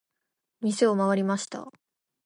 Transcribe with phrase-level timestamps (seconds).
[0.61, 1.71] 店を回りました。